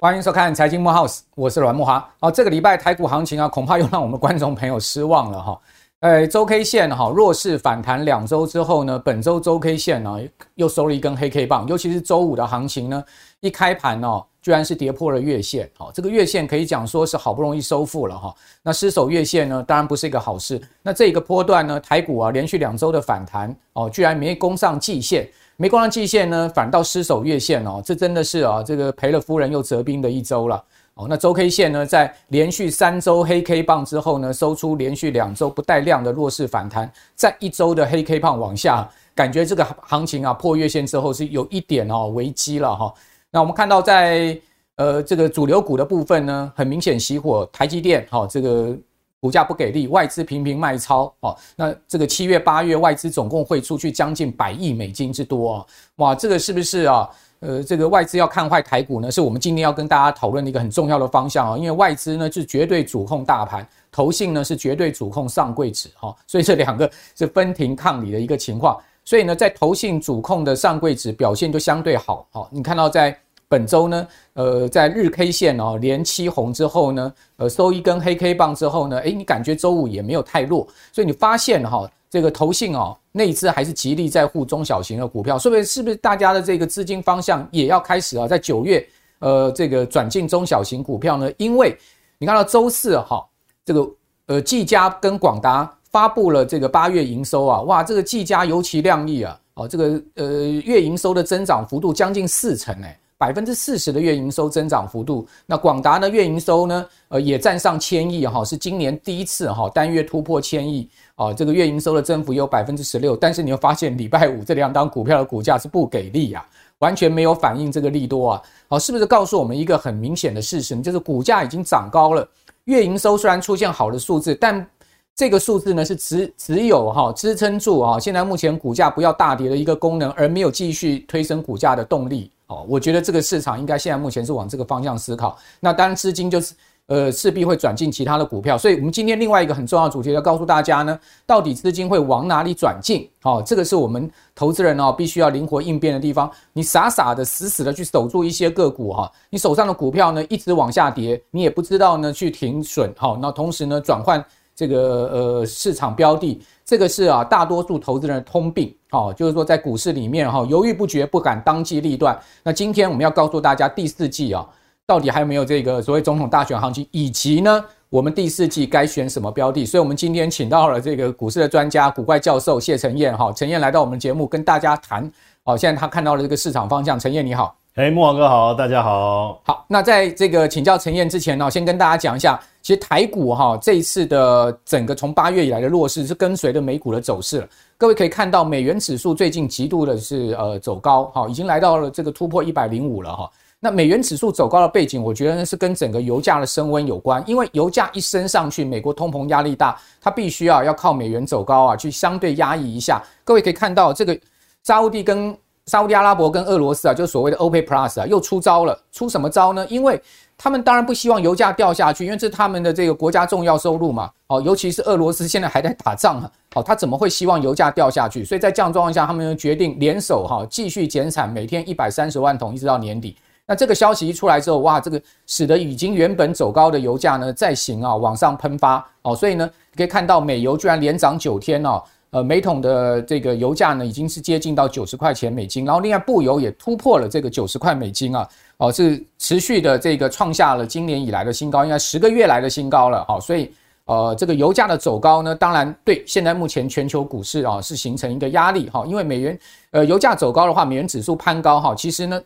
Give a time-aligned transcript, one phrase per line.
[0.00, 2.02] 欢迎收看《财经慕 House》，我是阮慕驊。
[2.18, 5.60] 好，这个礼拜台股行情啊，恐怕又让我们观众朋友失望了哈。
[6.00, 10.18] 呃，周 K 线哈弱势反弹两周之后呢，本周周 K 线呢
[10.56, 13.04] 又收了一根黑 K 棒，尤其是周五的行情呢，
[13.38, 15.70] 一开盘哦，居然是跌破了月线。
[15.78, 18.34] 好，这个月线可以讲说是好不容易收复了哈。
[18.62, 20.60] 那失守月线呢，当然不是一个好事。
[20.82, 25.28] 那这一个波段呢，台股啊连续两周的反弹哦，居然没攻上季线。
[25.56, 30.60] 没攻上季线呢，反倒失守月线哦，这真的是啊，这个赔了夫人又折兵的一周了
[30.94, 31.06] 哦。
[31.08, 42.92] 那周 K 线呢，在连续三周黑 K 棒之后呢，收出连续两周不带量的弱势反弹，在一周的黑 K 棒往下，感觉这个行情啊破月线之后是有一点哦危机了哈。
[43.32, 44.38] 那我们看到在
[44.76, 48.78] 呃这个主流股的部分呢，很明显熄火，台积电哈这个。
[49.22, 51.38] 股价不给力，外资频频卖超哦。
[51.54, 55.66] 那这个七月八月外资总共汇出去将近百亿美金之多啊！
[55.98, 57.08] 哇，这个是不是啊？
[57.38, 59.08] 呃，这个外资要看坏台股呢？
[59.08, 61.56] 是我们今天要跟大家讨论的一个很重要的方向啊。
[61.56, 68.76] 因为外资呢是绝对主控大盘，投信呢是绝对主控上柜指哈，所以这两个是分庭抗礼的一个情况。
[69.04, 72.26] 所以呢，在投信主控的上柜指表现就相对好。
[72.30, 73.16] 好，你看到在。
[73.48, 85.82] 本周呢，呃，在日 K 线哦连七红之后呢，呃，收一根黑 K 棒之后呢，诶，你感觉周五也没有太弱，所以你发现哈，这个投信哦内资还是极力在护中小型的股票，是不是？
[85.82, 88.82] 不是大家的这个资金方向也要开始啊，在九月
[89.18, 91.30] 呃这个转进中小型股票呢？
[91.36, 91.76] 因为
[92.16, 93.22] 你看到周四哈，
[93.66, 93.86] 这个
[94.28, 100.26] 呃技嘉跟广达发布了这个八月营收啊，哇，这个技嘉尤其亮丽啊，哦，这个呃
[100.64, 102.98] 月营收的增长幅度将近四成诶。
[103.18, 116.44] 百分之四十的月营收增长幅度，那广达呢月营收呢，呃也站上千亿哈，是今年第一次哈单月突破千亿啊，这个月营收的增幅有百分之十六，但是你会发现礼拜五这两档股票的股价是不给力啊，
[116.78, 122.28] 完全没有反映这个利多啊，好，是不是告诉我们一个很明显的事实，就是股价已经涨高了，
[122.64, 124.66] 月营收虽然出现好的数字，但
[125.14, 132.30] 这个数字呢是只只有哈支撑住哈，现在目前股价不要大跌的一个功能，而没有继续推升股价的动力。
[132.46, 135.38] 哦，我觉得这个市场应该现在目前是往这个方向思考。
[135.60, 136.54] 那当然资金就是
[136.86, 143.08] 呃势必会转进其他的股票，所以我们今天另外一个很重要的主题要告诉大家呢，到底资金会往哪里转进？
[143.22, 146.30] 哦，这个是我们投资人哦必须要灵活应变的地方。
[146.54, 152.92] 你傻傻的死死的去守住一些个股哈，你手上的股票呢一直往下跌，你也不知道呢去停损。
[152.96, 154.24] 好，那同时呢转换。
[154.54, 154.78] 这个
[155.12, 162.18] 呃市场标的，这个是啊大多数投资人的通病，哦，就是说在股市里面哈犹豫不决，不敢当机立断。
[162.42, 164.46] 那今天我们要告诉大家第四季啊，
[164.86, 169.64] 到底还有没有这个所谓总统大选行情，以及呢我们第四季该选什么标的？
[169.64, 175.10] 所以我们今天请到了这个股市的专家古怪教授谢晨彦哈，晨彦来到我们节目跟大家谈，
[175.44, 177.56] 哦，现在他看到了这个市场方向，陈彦你好。
[177.74, 179.40] 哎，慕驊哥好，大家好。
[179.44, 187.48] 好，那在这个请教陈燕之前呢，先跟大家讲一下，其实台股哈这一次的整个从八月以来的弱势是跟随着美股的走势了。
[187.78, 193.30] 各位可以看到，美元指数最近极度的是呃走高，哈，已经来到了这个突破一百零五了哈。
[193.58, 203.02] 那美元指数走高的背景，我觉得呢是跟整个油价的升温有关，因为油价一升上去，美国通膨压力大，它必须啊要靠美元走高啊去相对压抑一下。
[203.24, 204.18] 各位可以看到，这个
[204.62, 205.34] 沙乌地跟
[205.66, 208.76] 沙乌地阿拉伯跟俄罗斯啊，就所谓的 OPEC Plus 啊，又出招了。
[208.90, 209.64] 出什么招呢？
[209.68, 210.00] 因为
[210.36, 214.10] 他们当然不希望油价掉下去，因为这是他们的这个国家重要收入嘛。
[214.26, 216.28] 哦，尤其是俄罗斯现在还在打仗啊。
[216.52, 218.24] 好，他怎么会希望油价掉下去？
[218.24, 223.16] 所以在这样状况下，他们决定联手哈，继续减产，每天一百三十万桶，一直到年底。
[223.46, 228.84] 那这个消息一出来之后，哇，这个使得已经原本走高的油价呢，再行啊往上喷发。
[229.02, 231.80] 哦，所以呢，你可以看到美油居然连涨九天哦。
[232.12, 238.28] 呃，每桶的这个油价呢，已经是接近到九十块钱美金，然后另外布油也突破了这个九十块美金啊，
[238.58, 243.50] 哦，是持续的这个创下了今年以来的新高，应该十个月来的新高了，好，所以
[243.86, 249.38] 呃，这个油价的走高呢，当然对现在目前全球股市啊是形成一个压力哈，因为美元
[249.70, 252.20] 呃油价走高的话，美元指数攀高哈，其实呢。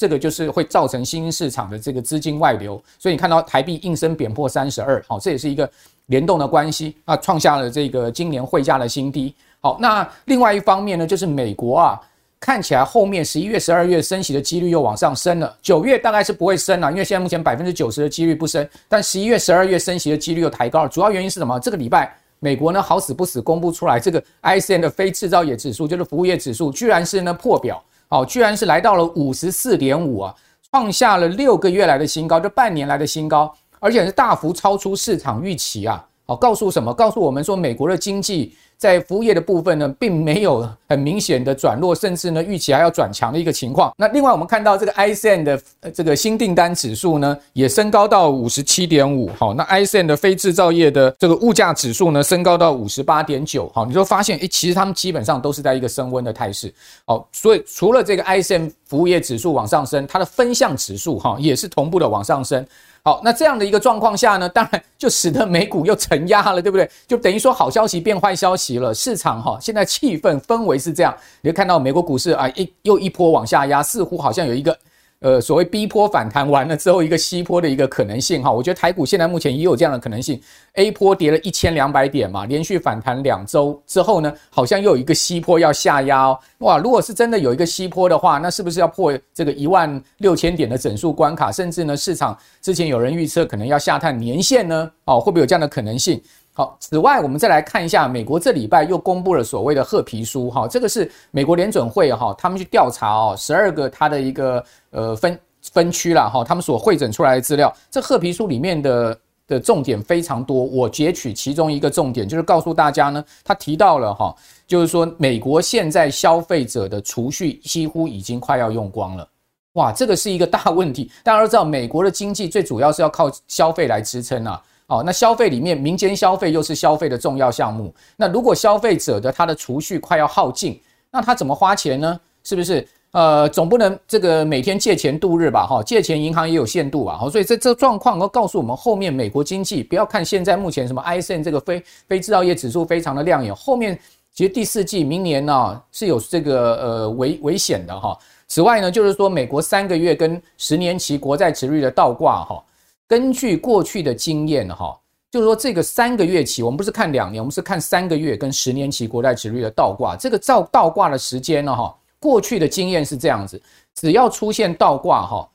[0.00, 5.68] 这个就是会造成新兴市场的这个资金外流，所以你看到台币应声贬破三十二，好，这也是一个
[6.08, 9.34] 联动的关系啊，创下了这个今年汇价的新低。
[9.60, 12.00] 好，那另外一方面呢，就是美国啊，
[12.38, 21.58] 看起来后面十一月、十二月升息的几率又往上升了，九月大概是不会升了，因为现在目前百分之九十的几率不升，但十一月、十二月升息的几率又抬高了，主要原因是什么？
[21.58, 27.82] 这个礼拜美国呢好死不死公布出来这个 ISM 的非制造业指数，就是服务业指数，居然是呢破表。
[28.06, 30.34] 好，居然是来到了五十四点五啊，
[30.70, 36.04] 创下了六个月来的新高，这半年来的新高，而且是大幅超出市场预期啊。
[36.26, 36.92] 好，告诉什么？
[36.92, 43.90] 告诉我们说，美国的经济在服务业的部分呢，并没有很明显的转弱，甚至呢预期还要转强的一个情况。
[43.96, 49.30] 那另外我们看到这个 ISM 的这个新订单指数呢，也升高到五十七点五。
[49.38, 53.66] 好，那 ISM 的非制造业的这个物价指数呢，升高到五十八点九。
[53.74, 56.70] 好，你就发现，诶，其实他们基本上都是在一个升温的态势。
[57.06, 62.62] 好，所以除了这个 ISM 服务业指数往上升，它的分项指数哈也是同步的往上升。
[63.08, 66.90] 好，那这样的一个状况下呢， 当然就使得美股又承压了，对不对？
[67.06, 74.78] 就等于说好消息变坏消息了，市场哈现在气氛氛围是这样，你会看到美国股市啊一又一波往下压，似乎好像有一个。
[75.20, 80.40] 呃，所谓 B 波反弹完了之后，一个 C 波的一个可能性哈，我觉得台股现在目前也有这样的可能性。
[80.74, 86.38] A 波跌了一千两百点嘛，连续反弹两周之后呢，好像又有一个 C 波要下压哦。
[86.58, 91.50] 哇，如果是真的有一个 C 波的话，那是不是要破这个一万六千点的整数关卡？
[91.50, 94.88] 甚至呢，市场之前有人预测可能要下探年线呢？
[95.06, 96.22] 哦，会不会有这样的可能性？
[96.58, 105.38] 好，此外，我们再来看一下，美国这礼拜又公布了所谓的褐皮书，哈，这个是美国联准会哈，他们去调查哦，十二个它的一个呃分
[105.72, 109.16] 分区啦，哈，他们所汇整出来的资料，这褐皮书里面的
[109.46, 114.34] 的重点非常多，我截取其中一个重点，就是告诉大家呢，他提到了哈，
[114.66, 119.28] 就是说美国现在消费者的储蓄几乎已经快要用光了，
[119.74, 124.60] 哇，这个是一个大问题，大家都知道，美国的经济最主要是要靠消费来支撑啊。
[124.88, 127.94] 哦，那消费里面，民间消费又是消费的重要项目。
[128.16, 130.80] 那如果消费者的他的储蓄快要耗尽，
[131.10, 132.20] 那他怎么花钱呢？
[132.42, 132.86] 是不是？
[133.12, 135.66] 呃，总不能这个每天借钱度日吧？
[135.66, 137.16] 哈，借钱银行也有限度吧？
[137.16, 143.98] 好，所以这这状况能够告诉我们，后面美国经济不要看现在目前什么 ISM 这个非非制造业指数非常的亮眼，后面
[144.34, 148.16] 其实第四季明年呢是有这个呃危危险的哈。
[148.46, 152.62] 此外呢，就是说美国三个月跟十年期国债殖率的倒挂哈。
[153.08, 154.96] 根据过去的经验，哈，
[155.30, 160.14] 就是说这个三个月期，我们不是看两年，我们是看三个月跟十年期国债殖率的倒挂。
[160.14, 163.60] 这个照倒挂的时间呢，哈，过去的经验是这样子，
[163.94, 165.48] 只要出现倒挂，哈，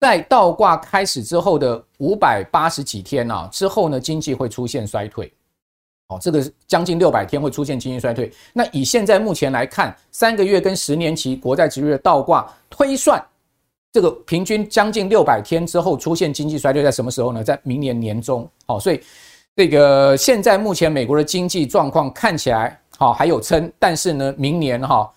[0.00, 5.32] 在倒挂开始之后的五百八十几天啊，之后呢，经济会出现衰退，
[6.08, 8.32] 哦，这个将近六百天会出现经济衰退。
[8.52, 13.24] 那以现在目前来看，三个月跟十年期国债殖利率的倒挂推算。
[13.92, 17.42] 这个平均将近六百天之后出现经济衰退，在什么时候呢？
[17.42, 18.48] 在明年年中。
[18.66, 19.00] 好，所以
[19.56, 25.10] 这个现在目前美国的经济状况看起来好还有撑，但是呢，明年哈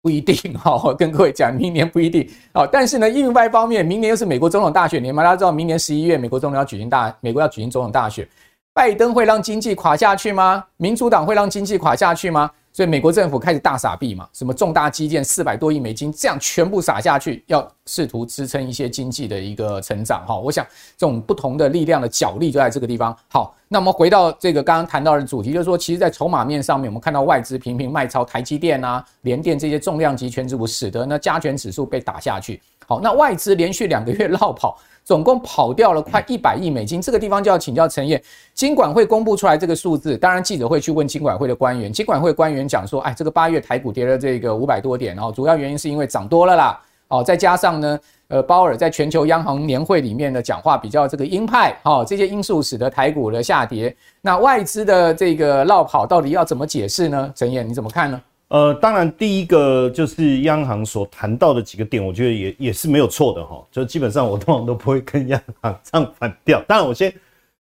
[0.00, 0.94] 不一定哈。
[0.94, 2.26] 跟各位讲，明年不一定。
[2.54, 8.26] 好，但是呢，另外一方面，明年又是美国总统大选年嘛，大家知道，明年十一月美国总统要举行大，美国要举行总统大选，
[8.72, 10.64] 拜登会让经济垮下去吗？
[10.78, 12.50] 民主党会让经济垮下去吗？
[12.74, 20.36] 所以美国政府开始大撒币嘛，什么重大基建四百多亿美金，这样全部撒下去，要试图支撑一些经济的一个成长哈。
[20.36, 20.66] 我想
[20.96, 23.16] 这种不同的力量的角力就在这个地方。
[23.28, 32.60] 好，那么回到这个刚刚谈到的主题，就是说，其实，在筹码面上面，我们看到外资频频卖超台积电啊、联电这些重量级权值股，使得呢加权指数被打下去。
[32.86, 34.78] 好，那外资连续两个月落跑。
[35.06, 38.18] 总共跑掉了快一百亿美金，这个地方就要请教陈燕。
[38.54, 53.94] 金管会公布出来这个数字，当然记者会去问金管会的官员，金管会官员讲说，哎，这个八月台股跌了这个五百多点，哦，主要原因是因为涨多了啦，哦，再加上呢，呃，鲍尔在全球央行年会里面的讲话比较这个鹰派，哦，这些因素使得台股的下跌。
[54.22, 57.30] 那外资的这个落跑到底要怎么解释呢？
[57.36, 58.18] 陈燕，你怎么看呢？
[58.54, 63.60] 呃，当然，第一个就是央行所谈到的几个点，我觉得也也是没有错的哈。
[63.72, 66.62] 就基本上我通常都不会跟央行唱反调。
[66.68, 67.12] 当然，我先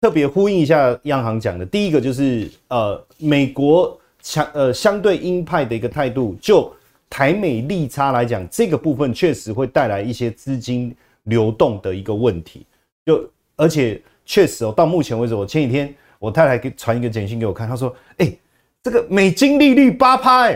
[0.00, 6.73] 特别呼应一下央行讲的，第一个就是呃，美国强呃相对鹰派的一个态度，就
[7.11, 12.64] 台美利差来讲，这个部分确实会带来一些资金流动的一个问题。
[13.04, 18.38] 就而且确实哦，到目前为止，我前几天我太太给传一个简讯给我看，她说：“哎、欸，
[18.83, 20.50] 这个美金利率八趴、”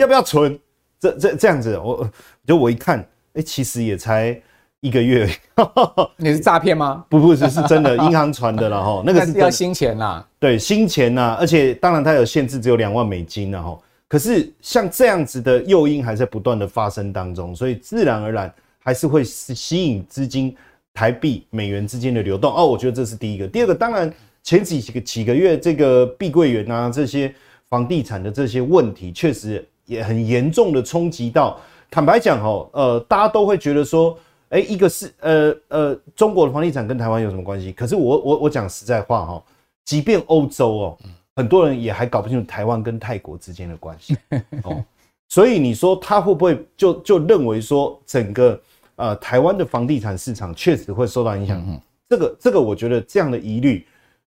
[0.00, 0.58] 要不要存？
[0.98, 2.10] 这这这样子，我
[2.46, 4.38] 就我一看，哎、欸，其实也才
[4.80, 5.26] 一个月。
[6.16, 7.04] 你是诈骗吗？
[7.08, 9.02] 不不是，是真的，银行传的了哈。
[9.06, 10.26] 那个是要新钱啦。
[10.38, 13.78] 对，新钱呐，而且当然它有限制，只有两万美金了哈。
[14.08, 20.54] 可是像这样子的诱因还在不断的发生当中，所以自然而然还是会吸引资金
[20.92, 22.54] 台币美元之间的流动。
[22.54, 23.46] 哦，我觉得这是第一个。
[23.46, 27.34] 第二个，当然前几几个几个月这个碧桂园啊这些
[27.70, 29.66] 房地产的这些问题，确实。
[29.90, 31.58] 也很严重的冲击到，
[31.90, 34.16] 坦白讲哦，呃，大家都会觉得说，
[34.50, 37.72] 哎，一个是呃呃，中国的房地产跟台湾有什么关系？
[37.72, 39.42] 可是我我我讲实在话哈，
[39.84, 40.98] 即便欧洲哦，
[41.34, 44.16] 很多人也还搞不清楚台湾跟泰国之间的关系
[44.62, 44.80] 哦，
[45.28, 48.60] 所以你说他会不会就就认为说整个
[48.94, 51.80] 呃台湾的房地产市场确实会受到影响？
[52.08, 53.84] 这个这个我觉得这样的疑虑，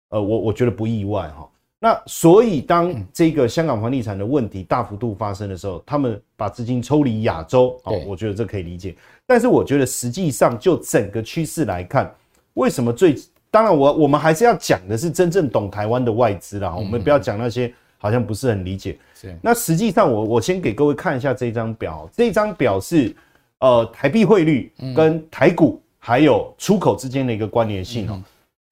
[0.08, 1.48] 呃，我我觉得不意外哈。
[1.84, 8.96] 那所以当这个香港房地产的问题大幅度发生的时候，他们把资金抽离亚洲，哦，我觉得这可以理解。
[9.26, 12.10] 但是我觉得实际上就整个趋势来看，
[12.54, 13.14] 为什么最
[13.50, 18.98] 当然我我们还是要讲的是真正懂台湾的外资啦，我们不要讲那些好像不是很理解。
[19.14, 19.36] 是。
[19.42, 23.14] 那实际上我我先给各位看一下这张表，这张表是
[23.58, 28.22] 呃台币汇率跟台股还有出口之间的一个关联性哦。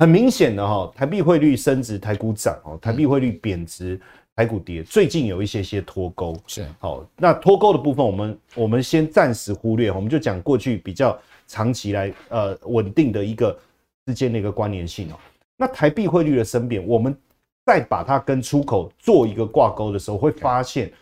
[0.02, 4.00] 很明显的哈，台币汇率升值，台股涨哦；台币汇率贬值，
[4.34, 4.82] 台股跌。
[4.82, 7.06] 最近有一些些脱钩，是好。
[7.16, 11.16] 那脱钩的部分，我们我们先暂时忽略，我们就讲过去比较
[11.46, 13.56] 长期来呃稳定的一个
[14.04, 15.14] 之间的一个关联性哦。
[15.56, 17.16] 那台币汇率的升贬，我们
[17.64, 20.92] 再把它跟出口做一个挂钩的时候，会发现，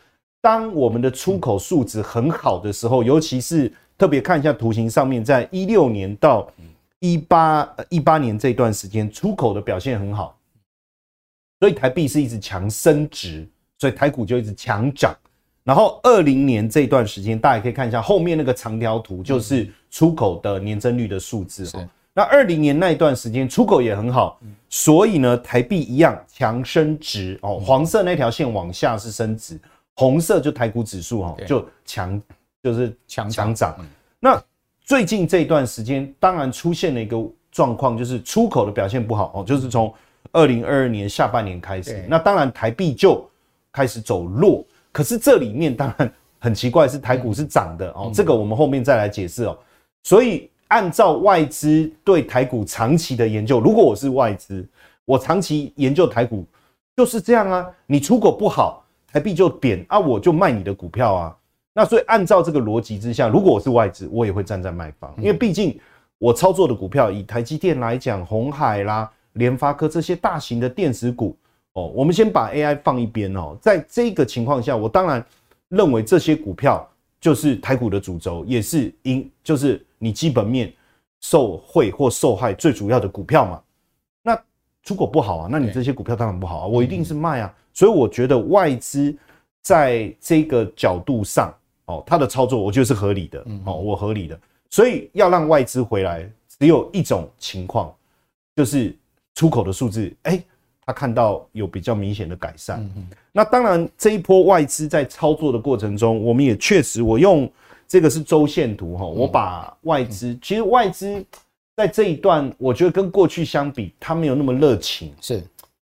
[0.42, 6.47] 当我们的出口数值很好的时候，尤其是特别看一下图形上面，在一六年到
[7.00, 10.38] 一八一八年这段时间，出口的表现很好，
[11.59, 13.47] 所以台币是一直强升值，
[13.78, 15.14] 所以台股就一直强涨。
[15.62, 21.71] 然后二零年这段时间，大家可以看一下后面那个长条图，就是出口的年增率的数字。
[22.12, 27.61] 那二零年那一段时间出口也很好，所以呢，台币一样强升值哦。
[27.61, 29.61] 黄色那条线往下是升值，
[29.95, 32.21] 红色就台股指数哈，就强
[32.62, 33.76] 就是强强涨。
[34.19, 34.42] 那
[34.90, 37.16] 最近这段时间，当然出现了一个
[37.52, 39.94] 状况，就是出口的表现不好哦，就是从
[40.32, 43.25] 二零二二年下半年开始，那当然台币就
[43.70, 44.66] 开始走弱。
[44.90, 49.56] 可是这里面当然很奇怪，是台股是涨的哦，这个我们后面再来解释哦。
[50.02, 54.68] 所以按照外资对台股长期的研究，如果我是外资，
[55.04, 56.44] 我长期研究台股
[56.97, 61.37] 就是这样啊，你出口不好，台币就贬啊，我就卖你的股票啊。
[61.80, 65.80] 那所以按照这个逻辑之下，如果我是外资，我也会站在卖方，因为毕竟
[66.18, 71.34] 我操作的股票，以台积电来讲，鸿海啦、联发科这些大型的电子股
[71.72, 75.25] 哦，我们先把 AI 放一边哦，在这个情况下，我当然
[75.70, 76.87] 认为这些股票
[77.18, 80.70] 就是台股的主轴，也是因就是你基本面
[81.22, 83.62] 受惠或受害最主要的股票嘛。
[84.22, 84.38] 那
[84.82, 87.50] 出口不好啊，那你这些股票当然不好啊，我一定是卖啊。
[87.72, 89.16] 所以我觉得外资
[89.62, 91.50] 在这个角度上。
[91.90, 94.38] 哦，他的操作我觉得是合理的，哦，我合理的，
[94.70, 97.92] 所以要让外资回来，只有一种情况，
[98.54, 98.97] 就是
[99.35, 100.40] 出口的数字，哎，
[100.87, 102.88] 他看到有比较明显的改善。
[103.32, 107.50] 那当然，这一波外资在操作的过程中，我们也确实，我用
[107.88, 111.25] 这个是周线图哈，我把外资，其实外资
[111.76, 115.42] 在这一段，我觉得跟过去相比，他没有那么热情，是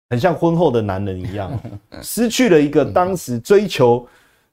[0.10, 1.60] 很像婚后的男人一样，
[2.04, 4.08] 失去了一个当时追求。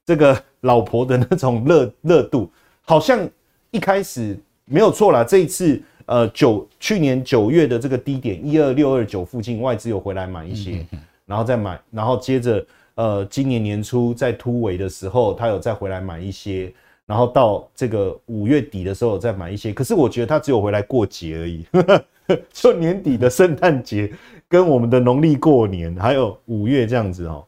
[0.04, 2.50] 这个老婆的那种 热热度，
[2.82, 3.28] 好像
[3.70, 5.22] 一开始没有错啦。
[5.22, 10.84] 这一次，呃，九去年九月的这个低点一二六二九附近，外资有回来买一些，
[11.26, 12.64] 然后再买，然后接着，
[12.96, 16.72] 呃，今年年初在突围的时候，他有再回来买一些，
[17.06, 19.72] 然后到这个五月底的时候再买一些。
[19.72, 21.64] 可是我觉得他只有回来过节而已，
[22.52, 24.12] 就年底的圣诞节
[24.48, 27.44] 跟我们的农历过年，还有五月这样子哦，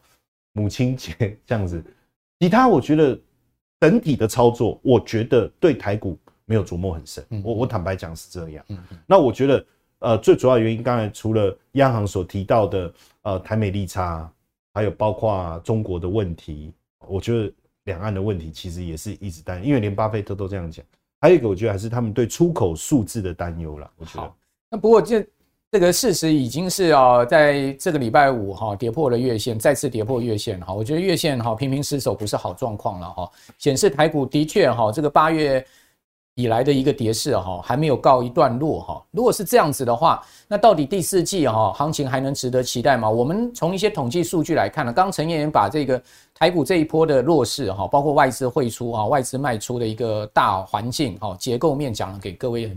[0.53, 1.13] 母亲节
[1.45, 1.83] 这样子。
[2.39, 3.19] 其他我觉得
[3.79, 7.25] 整体的操作，我觉得对台股没有琢磨很深。
[7.43, 8.65] 我我坦白讲是这样。
[9.07, 9.65] 那我觉得
[9.99, 14.29] 呃最主要原因，刚才除了央行所提到的呃台美利差，
[14.73, 16.73] 还有包括中国的问题，
[17.07, 17.51] 我觉得
[17.85, 20.85] 两岸的问题其实也是一直担，因为连巴菲特都这样讲。
[21.21, 23.89] 还有一个我觉得还是他们对出口数字的担忧了。
[23.97, 24.33] 我觉得。
[24.69, 25.25] 那不过这。
[25.75, 30.73] 这个事实已经是啊，在这个礼拜五哈跌破了月线，再次跌破月线哈。
[30.73, 35.61] 我觉得月线哈频频失守不是好状况了哈，显示台股的确哈这个八月
[36.35, 39.05] 以来的一个跌势哈还没有告一段落哈。
[39.11, 43.09] 如果是这样子的话，那到底第四季哈行情还能值得期待吗？
[43.09, 46.01] 我们从一些统计数据来看呢，刚刚陈燕把这个
[46.33, 52.73] 台股这一波的弱势哈，包括外资汇出啊、外资卖出的一个大环境哈结构面讲了给各位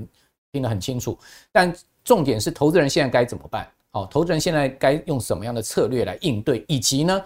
[0.50, 1.16] 听得很清楚，
[1.52, 1.72] 但。
[2.08, 3.68] 重点是投资人现在该怎么办？
[3.90, 6.64] 好，投资人现在该用什么样的策略来应对？
[6.66, 7.22] 以及呢，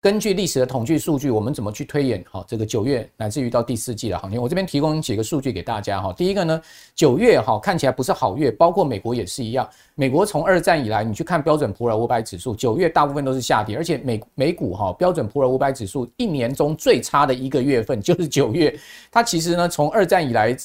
[0.00, 2.24] 根据历史的统计数据，我们怎么去推演？
[2.30, 6.10] 好，这个九月乃至于到第四季的行情，我这边提供几个数据给大家哈。
[6.14, 6.58] 第一个呢，
[6.94, 9.68] 九月哈看起来不是好月，包括美国也是一样。
[9.94, 18.74] 美国从二战以来，你去看标准普尔五百指数，九月大部分都是下跌，而且美美股哈标准普尔五百指数一年中最差的一个月份就是九月。
[19.10, 20.56] 它其实呢，从二战以来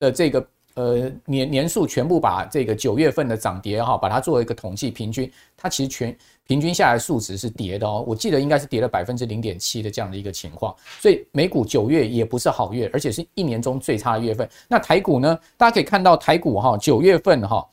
[0.00, 0.42] 的这个。
[0.76, 6.14] 呃，年年数全部把这个九月份的涨跌哈，把它作为一个统计平均，它其实全
[6.46, 8.04] 平均下来数值是跌的哦。
[8.06, 14.46] 我记得应该是跌了百分之零点七的这样的一个情况，所以美股九月也不是好月，而且是一年中最差的月份。
[14.68, 15.38] 那台股呢？
[15.56, 17.66] 大家可以看到台股哈九月份哈，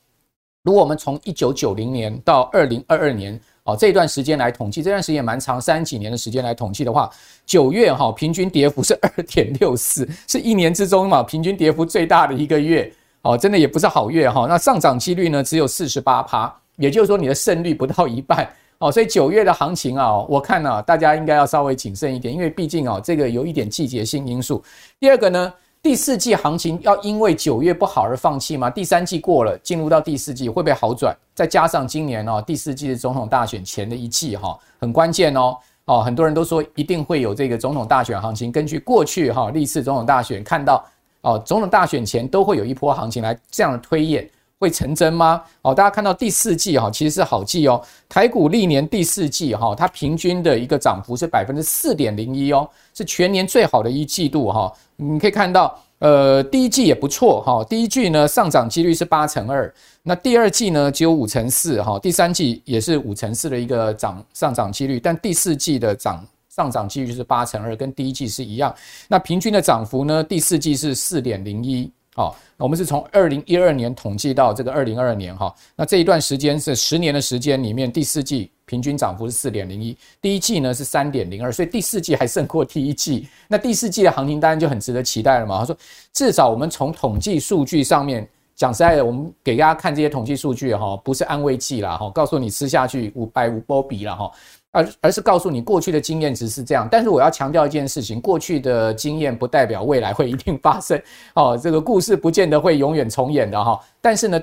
[0.64, 7.10] 如果我们从一九九零年到二零二二年哦，这段时间来统计，这段时间也蛮长，三十几年的时间来统计的话，
[7.46, 12.92] 九月哈平均跌幅是二点六四，是一年之中嘛平均跌幅最大的一个月，
[13.22, 14.46] 哦，真的也不是好月哈。
[14.50, 24.62] 那上涨几率呢只有四十八趴，也就是说你的胜率不到一半，哦，所以九月的行情啊，我看呢大家应该要稍微谨慎一点，因为毕竟啊这个有一点季节性因素。
[25.00, 25.54] 第二个呢。
[25.84, 28.70] 第四季行情要因为九月不好而放弃吗？
[28.70, 31.14] 第三季过了，进入到第四季会不会好转？
[31.36, 38.50] 再加上今年哦，第四季的总统大选前的一季哈，很关键哦哦，很多人都说一定会有这个总统大选行情。
[38.50, 40.82] 根据过去哈历次总统大选看到
[41.20, 44.26] 哦，总统大选前都会有一波行情来这样的推演，
[44.64, 45.44] 会成真吗？
[45.62, 47.82] 哦，大家看到第四季哈，其实是好季哦。
[48.08, 54.72] 台股历年第四季哈，它平均的一个涨幅是百分之四点零一哦，是全年最好的一季度哈。
[54.96, 68.74] 你可以看到，呃，第一季也不错哈，第一季呢上涨几率是八成二，那第二季呢只有五成四哈，第三季也是五成四的一个涨上涨几率，但第四季的涨上涨几率是八成二，跟第一季是一样。
[69.10, 71.92] 那平均的涨幅呢，第四季是四点零一。
[72.16, 83.28] 好，我们是从二零一二年统计到这个二零二二年哈，那这一段时间是十年的时间里面，第四季平均涨幅是四点零一，第一季呢是三点零二，所以第四季还胜过第一季。
[83.48, 85.58] 那第四季的行情当然就很值得期待了嘛。
[85.60, 85.76] 他说，
[86.14, 94.32] 至少我们从统计数据上面讲实在的，我们给大家看这些统计数据哈，不是安慰剂啦哈，告诉你吃下去五百五波比了哈。
[94.74, 101.00] 而而是告诉你过去的经验值是这样，但是我要强调一件事情，过去的经验不代表未来会一定发生
[101.36, 104.42] 哦，这个故事不见得会永远重演的哈，但是呢，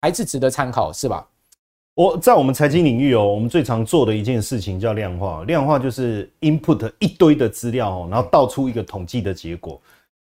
[0.00, 1.24] 还是值得参考，是吧？
[1.94, 9.80] 我在我们财经领域哦，我们最常做的一件事情叫量化，量化就是 input 一堆的资料哦，然后倒出一个统计的结果。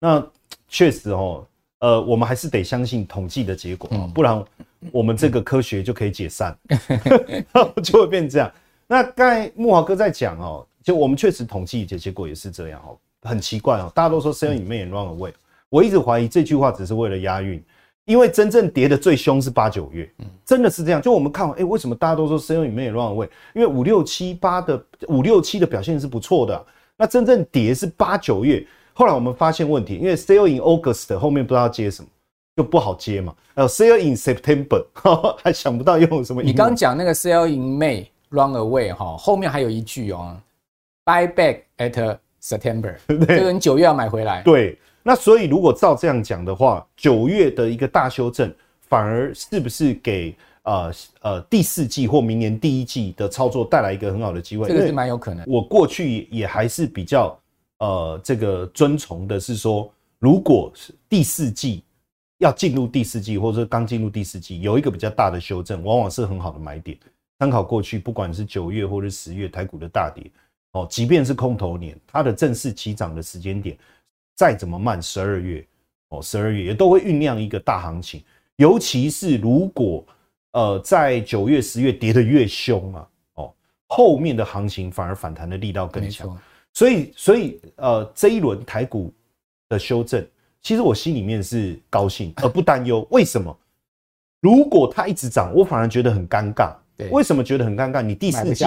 [0.00, 0.22] 那
[0.68, 1.46] 确实哦，
[1.80, 4.42] 呃，我们还是得相信统计的结果，不然
[4.90, 6.56] 我们这个科学就可以解散，
[7.82, 8.50] 就会变这样。
[8.92, 15.32] 那刚才木华哥在讲哦，就我们确实统计的结果也是这样哦，很奇怪哦，大家都说 sell in May and run away，
[15.68, 17.62] 我一直怀疑这句话只是为了押韵，
[18.04, 20.10] 因为真正跌的最凶是八九月，
[20.44, 21.00] 真的是这样。
[21.00, 23.28] 就我们看，哎，为什么大家都说 sell in May and run away？
[23.54, 28.66] 因为五六七八的五六七的表现是不错的，那真正跌是八九月。
[28.92, 32.08] 后来我们发现问题，因为 sell in August 后面不知道接什么，
[32.56, 33.32] 就不好接嘛。
[33.54, 34.84] 还有 sell in September
[35.40, 36.42] 还想不到用什么。
[36.42, 38.06] 你刚讲那个 sell in May。
[38.30, 40.36] Run away 哈，后面还有一句哦
[41.04, 44.40] ，Buy back at September， 这个你九月要买回来。
[44.42, 54.68] 对，那所以如果照这样讲的话，九月的一个大修正，反而是不是给呃呃第四季或明年第一季的操作带来一个很好的机会？
[54.68, 55.44] 这个是蛮有可能。
[55.48, 57.36] 我过去也还是比较
[57.78, 61.82] 呃这个遵从的是说，如果是第四季
[62.38, 66.96] 要进入第四季，或者说刚进入第四季有一个比较大的修正，往往是很好的买点。
[67.40, 70.30] 参考过去，不管是九月或者十月台股的大跌，
[70.72, 73.78] 哦，即便是空头年，它的正式起涨的时间点
[74.36, 75.66] 再怎么慢，十二月
[76.10, 78.22] 哦，十二月也都会酝酿一个大行情。
[78.56, 80.04] 尤其是如果
[80.52, 83.54] 呃在九月、十月跌得越凶啊，哦，
[83.86, 86.38] 后面的行情反而反弹的力道更强。
[86.74, 89.10] 所以，所以呃这一轮台股
[89.70, 90.22] 的修正，
[90.60, 93.06] 其实我心里面是高兴而不担忧。
[93.10, 93.58] 为什么？
[94.42, 96.74] 如果它一直涨，我反而觉得很尴尬。
[97.10, 98.02] 为什么觉得很尴尬？
[98.02, 98.64] 你第四季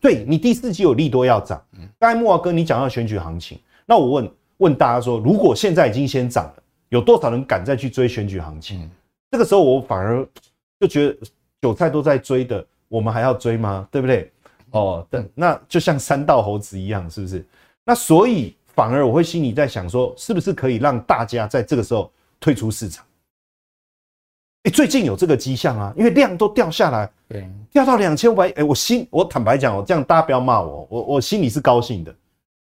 [0.00, 1.62] 对你第四季有利多要涨。
[1.98, 6.54] 刚才慕驊哥你讲到选举行情，那我问问大家说，如果现在已经先涨了，
[6.88, 8.90] 有多少人敢再去追选举行情？
[9.30, 10.26] 这个时候我反而
[10.80, 11.16] 就觉得
[11.62, 13.86] 韭菜都在追的，我们还要追吗？
[13.90, 14.30] 对不对？
[14.72, 17.46] 哦，那就像三道猴子一样，是不是？
[17.84, 23.05] 那所以反而我会心里在想说，是不是可以让大家在这个时候退出市场？
[24.66, 28.48] 欸、最近有这个迹象啊，因为量都掉下来，对，掉到两千五百。
[28.50, 32.12] 哎，我心，我坦白讲，我这样大家不要骂我，我我心里是高兴的。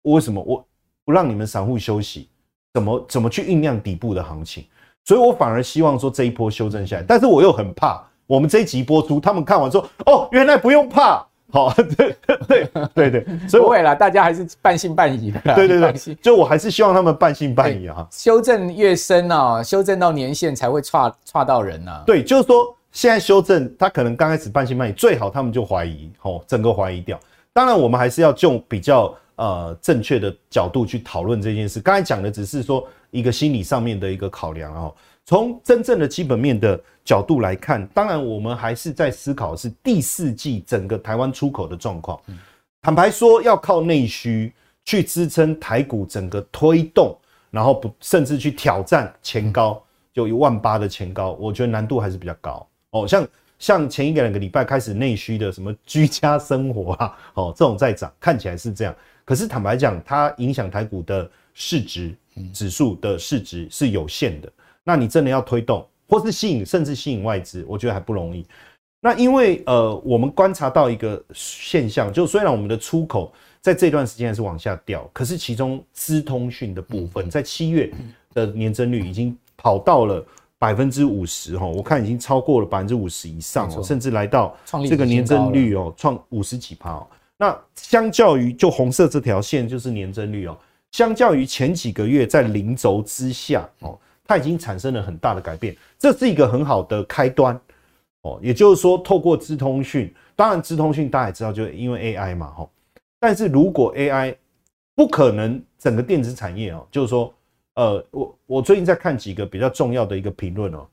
[0.01, 0.41] 我为什么？
[0.41, 0.65] 我
[1.05, 2.27] 不让你们散户休息，
[2.73, 4.65] 怎么怎么去酝酿底部的行情？
[5.05, 11.23] 所以我反而希望说这一波修正下来，但是我又很怕，我们这一集播出，他们看完说，哦，原来不用怕。
[11.53, 15.53] 好， 对对对对，所以不会啦，大家还是半信半疑的啦。
[15.55, 18.07] 对对对，就我还是希望他们半信半疑啊。
[18.09, 22.01] 修正越深啊，修正到年限才会差差到人啊。
[22.07, 27.19] 对，就是说现在修正，他可能刚开始半信半疑，最好他们就怀疑，哦，整个怀疑掉。
[27.53, 31.79] 当然，我们还是要用比较呃正确的角度去讨论这件事。
[31.79, 34.91] 刚才讲的只是说一个心理上面的一个考量哦。
[35.25, 42.19] 从真正的基本面的角度来看，当然我们还是在思考是第四季整个台湾出口的状况。
[42.81, 47.17] 坦白说，要靠内需去支撑台股整个推动，
[47.49, 49.81] 然后不甚至去挑战前高，
[50.13, 52.67] 就一万八的前高，我觉得难度还是比较高。
[52.89, 53.27] 哦，像
[53.59, 58.93] 像前一个两个礼拜开始内需的什么居家生活啊， 哦，这种在涨，看起来是这样。
[59.23, 62.13] 可是坦白讲，它影响台股的市值
[62.53, 64.51] 指数的市值是有限的。
[64.83, 68.45] 那你真的要推动，或是吸引，甚至吸引外资，我觉得还不容易。
[69.01, 77.91] 那因为呃，我们观察到一个现象，就虽然我们的出口在这段时间是往下掉，可是其中资通讯的部分，在七月
[78.33, 80.25] 的年增率已经跑到了
[80.57, 84.55] 百分之五十哈，我看已经超过了百分之五十以上哦，甚至来到
[84.87, 87.07] 这个年增率哦，创五十几趴哦。
[87.37, 90.57] 那相较于就红色这条线就是年增率哦，
[90.91, 97.59] 相较于前几个月在零轴之下哦，它已经产生了很大的改变，这是一个很好的开端。
[98.21, 102.69] 哦，也就是说，透过资通讯，当然资通讯大家也知道，就因为 AI 嘛，哈。
[103.19, 104.33] 但是如果 AI
[104.95, 107.33] 不可能整个电子产业哦，就是说，
[107.75, 110.87] 呃，我我最近在看几个比较重要的一个评论哦，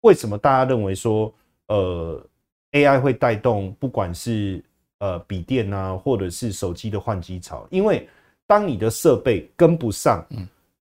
[0.00, 1.30] 为什么大家认为说，
[1.68, 2.26] 呃
[2.72, 4.64] ，AI 会带动不管是
[5.00, 7.66] 呃笔电啊，或者是手机的换机潮？
[7.70, 8.08] 因为
[8.46, 10.48] 当你的设备跟不上，嗯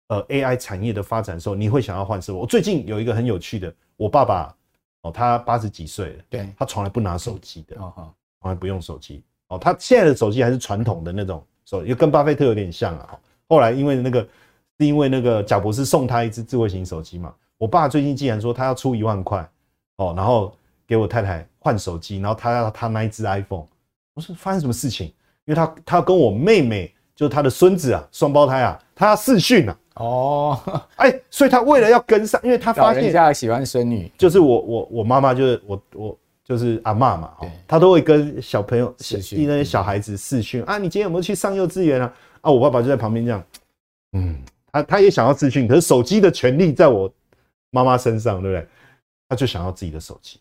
[0.08, 2.40] 呃，AI 产业的发展的时候，你会想要换设备。
[2.40, 4.56] 我最近有一个很有趣的，我爸爸
[5.02, 5.12] 哦。
[5.12, 9.24] 他八十几岁了，对，他从来不拿手机的，哦，从来不用手机。
[9.50, 13.20] 哦，他现在的手机还是传统的那种手机，又跟巴菲特有点像啊。
[13.50, 14.22] 后来因为那个
[14.80, 19.50] 是因为那个贾博士送他一只智慧型手机嘛，我爸最近竟然说他要出一万块，
[19.98, 20.54] 哦，然后
[20.86, 23.66] 给我太太换手机，然后他要他那一只 iPhone。
[24.14, 25.08] 我说发生什么事情？
[25.46, 29.78] 因为他他跟我妹妹，就是他的孙子啊，双胞胎啊，他要视讯啊。
[29.96, 30.60] 哦，
[30.98, 37.34] 哎，所以他为了要跟上，因为他发现人家喜欢孙女，就是我我我妈妈就是我我就是阿妈嘛，
[37.68, 42.14] 他都会跟小朋友视讯那些小孩子视讯啊，你今天有没有去上幼稚园啊？
[42.42, 43.44] 啊，我爸爸就在旁边这样，
[44.14, 44.38] 嗯，
[44.72, 47.12] 他他也想要视讯，可是手机的权利在我
[47.72, 48.68] 妈妈身上，对不对？
[49.30, 50.40] 他就想要自己的手机。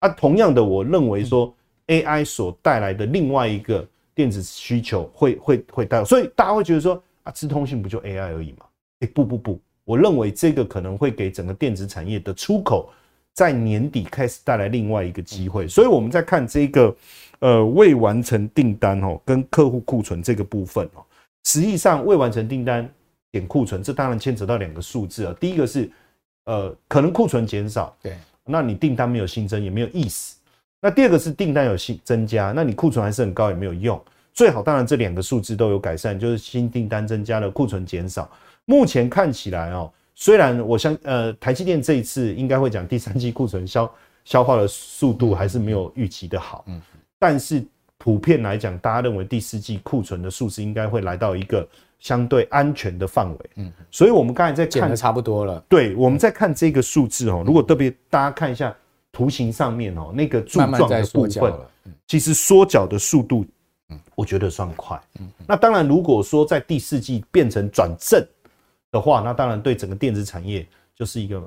[0.00, 1.54] 啊，同样的，我认为说
[1.88, 8.64] AI 所带来的另外一个电子需求会会会带，所以大家会觉得说啊，资通讯不就 AI 而已嘛？
[9.12, 12.90] 不不不，我认为这个可能会给整个电子产业的出口
[13.34, 16.96] 在年底开始带来另外一个机会，所以我们在看这个
[17.40, 21.04] 呃未完成订单哦，跟客户库存这个部分哦，
[21.44, 22.88] 实际上未完成订单
[23.32, 25.36] 减库存，这当然牵扯到两个数字啊。
[25.38, 25.90] 第一个是
[26.46, 30.38] 呃可能库存减少，对，那你订单没有新增也没有意思。
[30.80, 34.02] 那第二个是订单有新增加，那你库存还是很高也没有用。
[34.34, 38.28] 最好当然这两个数字都有改善，就是新订单增加了，库存减少。
[38.66, 43.90] 目前看起来哦，虽然我相呃台积电这一次应该会讲第三季库存消
[44.24, 46.80] 消化的速度还是没有预期的好，嗯，
[47.18, 47.64] 但是
[47.98, 51.66] 普遍来讲，大家认为第四季库存的数字应该会来到一个
[52.00, 58.74] 相对安全的范围，嗯，所以我们刚才在看的差不多了，对，我们在看这个数字哦，如果特别大家看一下
[59.12, 61.52] 图形上面哦，那个柱状的部分，
[62.06, 63.48] 其实缩脚的速度，嗯，
[64.14, 68.24] 我觉得算快，嗯，那当然如果说在第四季变成转正。
[68.90, 71.42] 的话，那当然对整个电子产业就是一个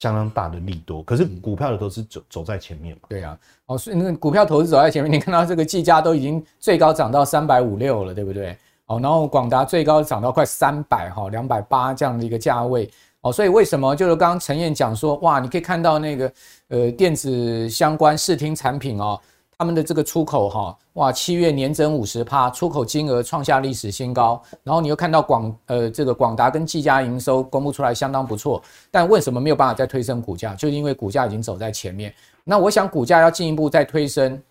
[0.00, 1.04] 相当大的利多。
[1.04, 3.02] 可是股票的投资走走在前面嘛？
[3.08, 8.58] 对啊，哦，所以那个股票投资走在前面，你看到这个技嘉都已经最高涨到三百五六了，对不对？
[8.86, 12.90] 哦，然后广达最高涨到快三百哈，两百八这样的一个价位。
[13.20, 16.32] 哦，所以为什么就是刚刚陈燕讲说，哇，你可以看到那个
[16.70, 19.16] 呃电子相关视听产品哦。
[19.60, 24.40] 他们的这个出口哈，哇，七月年增五十趴，出口金额创下历史新高。
[24.62, 30.54] 然后你又看到广呃这个广达跟技嘉营收公布出来相当不错，但为什么没有办法再推升股价？
[30.54, 32.10] 就是因为股价已经走在前面。
[32.42, 34.42] 那我想股价要进一步再推升。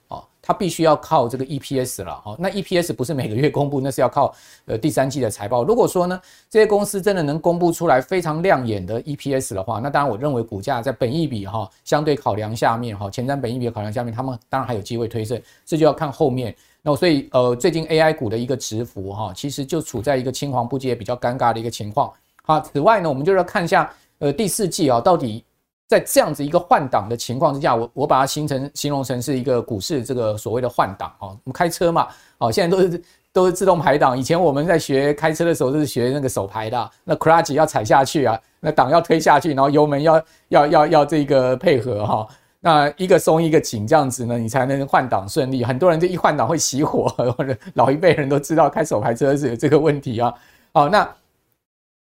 [0.50, 4.34] 它必须要靠这个 EPS 了，哦，那 EPS 不是每个月公布，那是要靠
[4.66, 5.64] 呃第三季的财报。
[5.64, 16.56] 如果说呢，这些公司真的能公布出来非常亮眼的 EPS 的话，那当然我认为股价在本益比哈相对考量下面哈，前瞻本益比考量下面，他们当然还有机会推升，这就要看后面。
[16.82, 22.12] 那所以呃，最近 AI 股的一个涨幅哈，其实就处在一个青黄不接、比较尴尬的一个情况。
[22.42, 25.46] 好，此外呢，我们就是要看一下呃第四季啊到底。
[25.90, 31.30] 在这样子一个换挡的情况之下，我我把它形成形容成是一个股市这个所谓的换挡哦。
[31.44, 34.16] 我们开车嘛，哦，现在都是都是自动排档。
[34.16, 42.28] 以前我们在学开车的时候都是学那个手排的，那 clutch 要踩下去啊，那档要推下去，然后油门要要要要这个配合哈。
[42.60, 45.64] 那一个松一个紧这样子呢，你才能换挡顺利。
[45.64, 50.32] 很多人就一换挡会熄火，或 者老一辈人都知道开手排车是有这个问题啊。
[50.72, 51.10] 好，那。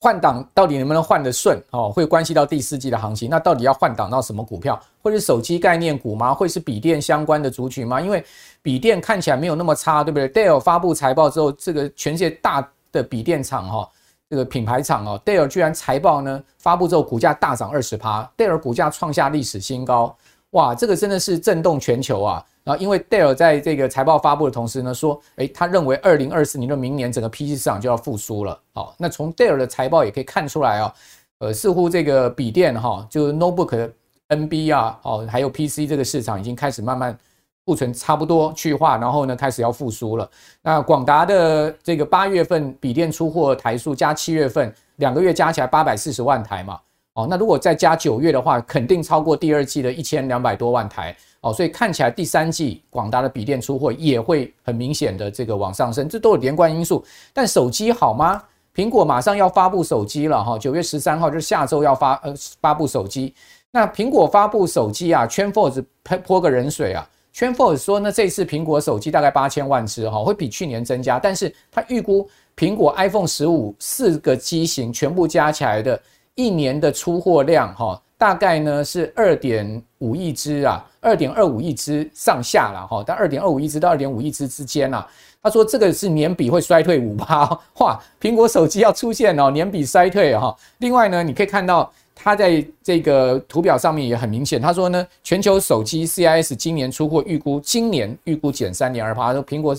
[0.00, 1.61] 换挡到底能不能换得顺？
[1.70, 3.28] 哦，会关系到第四季的行情。
[3.28, 4.80] 那到底要换挡到什么股票？
[5.02, 6.32] 会是手机概念股吗？
[6.32, 8.00] 会是笔电相关的族群吗？
[8.00, 8.24] 因为
[8.62, 13.88] 笔电看起来没有那么差，对不对？Dell 发布财报之后，这个全世界大的笔电厂哈，
[14.30, 20.16] 这个品牌厂哦，Dell 居然财报呢发布之后股价大涨二十趴，Dell 股价创下历史新高
[20.50, 22.44] 哇，这个真的是震动全球啊！
[22.68, 28.61] 然后因为戴尔在这个财报发布的同时呢，说，诶，他认为二零二四年的明年整个 PC 市场就要复苏了。
[28.74, 30.94] 好，那从戴尔的财报也可以看出来啊，
[31.38, 33.90] 呃，似乎这个笔电哈，就是 notebook
[34.28, 37.18] NB 啊，哦，还有 PC 这个市场已经开始慢慢。
[37.64, 40.31] 库存差不多去化，然后呢，开始要复苏了。
[40.62, 46.81] 那广达的这个八月份笔电出货台数加七月份两个月加起来八百四十万台嘛，
[47.12, 57.05] 哦，那如果再加九月的话，肯定超过第二季的一千两百多万台哦，所以看起来第三季广达的笔电出货也会很明显的这个往上升，这都有连贯因素。
[57.33, 58.42] 但手机好吗？
[58.74, 63.35] 苹果马上要发布手机了哈，九月十三号就是下周要发呃发布手机。
[63.70, 67.09] 那苹果发布手机啊圈 Force 泼泼个冷水啊。
[67.33, 76.01] 圈 Force 说呢，这次苹果手机大概八千万只哈，会比去年增加，但是他预估苹果 iPhone 十五四个机型全部加起来的
[76.35, 85.09] 一年的出货量哈，大概呢是二点五亿只啊，二点二五亿只上下了哈，但二点二五亿只到二点五亿只之间啊，
[85.42, 87.44] 他说这个是年比会衰退五趴，
[87.81, 90.54] 哇，苹果手机要出现哦，年比衰退哈。
[90.78, 91.90] 另外呢，你可以看到。
[92.20, 99.72] 他在这个图表上面也很明显，他说呢，全球手机 CIS 今年出货预估，今年预估减三点二趴，说苹果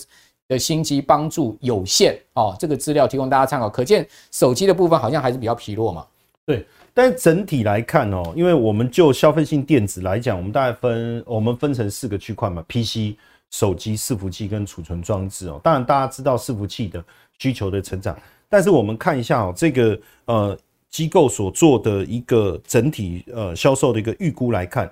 [0.48, 2.56] 的新机帮助有限哦。
[2.58, 6.06] 这个资料提供大家参考，可见手机的部分好像还是比较疲弱嘛。
[6.46, 13.16] 对，但整体来看哦，因为我们就消费性电子来讲，我们大概分我们分成四个区块嘛，PC、
[13.52, 15.60] 手机、伺服器跟储存装置哦。
[15.64, 17.04] 当然大家知道伺服器的
[17.38, 20.58] 需求的成长，但是我们看一下哦，这个呃。
[20.92, 24.92] 机构所做的一个整体呃销售的一个预估来看，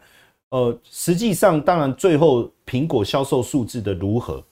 [0.49, 4.45] 呃，实际上当然最后苹果销售数字的如何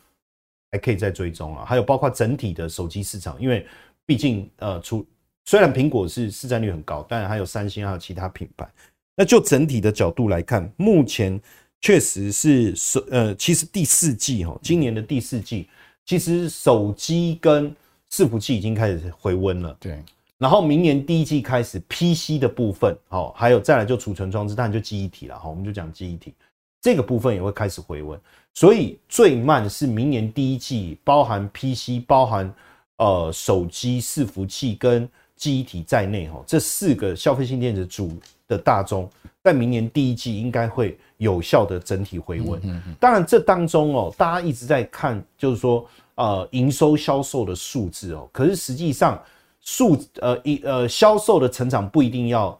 [0.71, 3.63] 还可以再追踪啊，还有包括整体的手机市场，因为
[4.07, 5.05] 毕竟呃，除
[5.45, 8.67] 虽然苹果是市占率很高，但还有三星还有其他品牌。
[9.15, 11.39] 那就整体的角度来看，目前
[11.79, 15.69] 确实是手呃，其实第四季哈，今年的第四季，
[16.05, 17.73] 其实手机跟
[18.11, 19.77] 伺服器已经开始回温了。
[19.79, 20.03] 对。
[20.37, 26.33] 然后明年第一季开始，PC 的部分，好，还有再来就储存装置，当然就记忆体了，好，我们就讲记忆体
[26.81, 28.19] 这个部分也会开始回温，
[28.53, 32.53] 所以最慢是明年第一季，包含 PC、包含
[32.97, 38.11] 呃手机、伺服器跟记忆体在内，哈，这四个消费性电子主
[38.47, 39.09] 的大宗，
[39.43, 42.61] 在明年第一季应该会有效的整体回温。
[42.99, 49.21] 当然这当中哦，大家一直在看，就是说呃营收销售的数字哦，可是实际上。
[49.67, 52.55] 数呃一呃销售的成长不一定要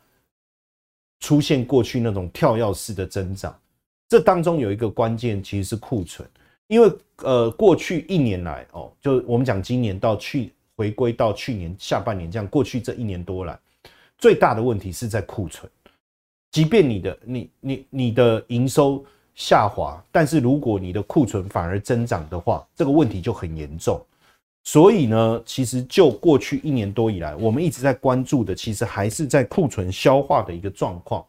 [1.19, 3.55] 出现过去那种跳跃式的增长，
[4.09, 6.27] 这当中有一个关键其实是库存，
[6.65, 13.57] 因为呃过去一年来哦，就我们讲今年到去回归到去年下半年这样，过去这一年多来
[14.17, 15.69] 最大的问题是在库存，
[16.51, 24.01] 即便你的你你你的营收下滑，但是如果你的库存反而增长的话，这个问题就很严重。
[24.63, 31.23] 所以呢，其实就过去一年多以来，我们一直在关注的，其实还是在库存消化的一个状况。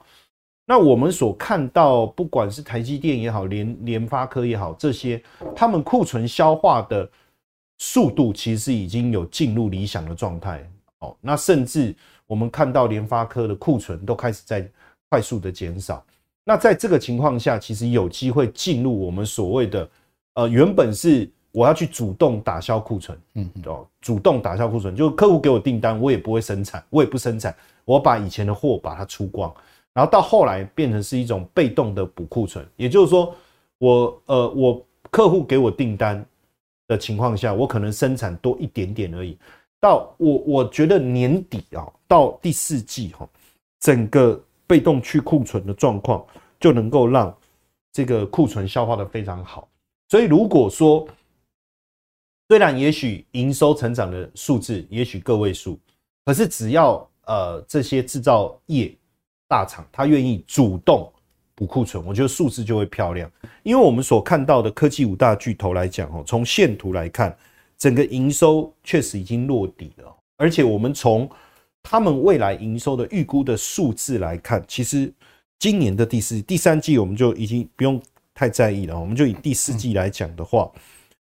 [0.64, 5.22] 那我们所看到，不管是台积电也好，联联发科也好，这些
[5.54, 7.08] 他们库存消化的
[7.78, 10.68] 速度，其实已经有进入理想的状态。
[10.98, 11.94] 哦，那甚至
[12.26, 14.68] 我们看到联发科的库存都开始在
[15.08, 16.04] 快速的减少。
[16.44, 19.88] 那在这个情况下，其实有机会进入我们所谓的，
[20.34, 21.30] 呃，原本是。
[21.52, 29.50] 我要去主动打消库存，嗯，哦，主动打消库存，就客户给我订单，我也不会生产，我也不生产，我把以前的货把它出光，
[29.94, 33.34] 然后到后来变成是一种被动的补库存，也就是说，
[33.78, 36.22] 我呃，我客户给我订单
[36.88, 39.38] 的情况下，我可能生产多一点点而已。
[39.80, 43.28] 到我我觉得年底啊，到第四季哈，
[43.80, 46.24] 整个被动去库存的状况
[46.58, 47.36] 就能够让
[47.92, 49.68] 这个库存消化的非常好。
[50.08, 51.06] 所以如果说
[52.48, 55.78] 虽然也许营收成长的数字也许个位数，
[56.24, 58.96] 可是只要呃这些制造业
[59.48, 61.12] 大厂他愿意主动
[61.56, 63.28] 补库存，我觉得数字就会漂亮。
[63.64, 67.36] 因为我们所看到的科技五大巨头来讲哦，从线图来看，
[67.76, 71.28] 整个营收确实已经落底了，而且我们从
[71.82, 75.12] 他们未来营收的预估的数字来看，其实
[75.58, 78.00] 今年的第四、第三季我们就已经不用
[78.34, 80.70] 太在意了，我们就以第四季来讲的话。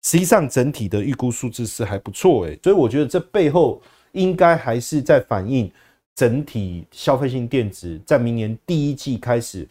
[0.05, 3.81] 实际上，整体的预估数字是还不错诶，所以我觉得这背后
[4.13, 5.71] 应该还是在反映
[6.17, 9.67] 整体消费性电子在明年第一季开始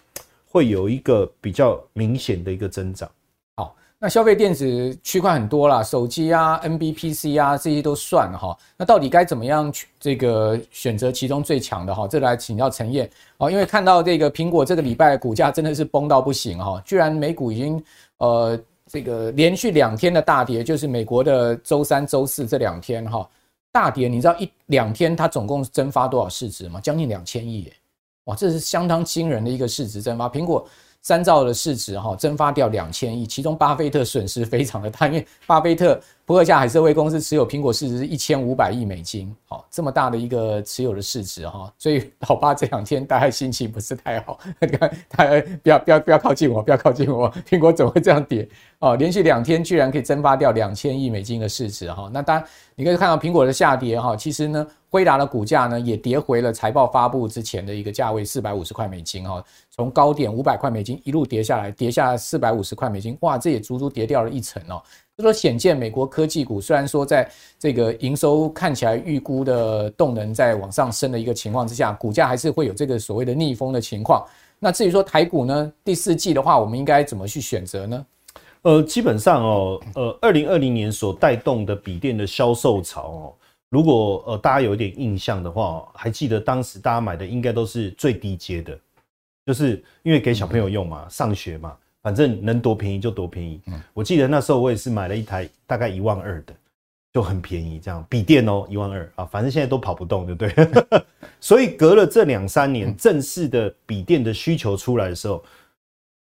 [0.51, 3.09] 会有一个比较明显的一个增长。
[3.55, 8.57] 好，那消费电子区块很多啦，手机啊、NBPC 啊这些都算哈。
[8.75, 12.05] 那到底该怎么样去这个选择其中最强的哈？
[12.07, 17.83] 这来请教陈彦哦，因为看到这个苹果这个礼拜股价真的是崩到不行哈，居然美股已经
[18.17, 23.25] 呃这个连续两天的大跌，就是美国的周三、周四这两天哈
[23.71, 26.81] 大跌，你知道一两天它总共蒸发多少市值吗？
[26.81, 27.71] 将近两千亿，
[28.25, 30.67] 哇，这是相当惊人的一个市值蒸发，苹果。
[31.01, 44.39] 三兆的市值哈蒸发掉两千亿，其中巴菲特损失非常的大，因为巴菲特伯克夏海瑟威公司持有苹果市值是一千五百亿美金，好，这么大的一个持有的市值哈，所以老巴这两天大概心情不是太好，
[45.09, 45.25] 他
[45.63, 48.47] 不要不要不要靠近我，不要靠近我，苹果怎么会这样跌？
[48.79, 54.67] 哦，连续两天居然可以蒸发掉两千亿美金的市值哈，那当然你可以看到苹果的下跌哈，其实呢。
[54.91, 59.41] 辉达的股价呢也跌回了财报发布之前的一个价位四百五十块美金哈，
[59.81, 64.79] 从高点五百块美金一路跌下来，跌下四百五十块美金，哇，这也足足跌掉了一层哦。
[65.17, 74.23] 就说显见美国科技股虽然说在这个营收看起来预估的动能在往上升的一个情况之下，股价还是会有这个所谓的逆风的情况。
[74.59, 78.05] 那至于说台股呢，第四季的话，我们应该怎么去选择呢？
[78.61, 83.33] 呃，基本上哦，呃，二零二零年所带动的笔电的销售潮哦。
[83.69, 88.77] 如果呃大家有一点印象的话，还记得当时大家买的应该都是最低阶的，
[89.45, 93.61] 就是因为给小朋友用嘛，上学嘛，反正能多便宜就多便宜。
[93.93, 96.53] 我记得那时候我也是买了一台大概一万二的，
[97.13, 101.03] 就很便宜，这样笔电哦一万二啊，反正现在都跑不动，对不对？
[101.39, 105.43] 所以隔了这两三年，正式的笔电的需求出来的时候，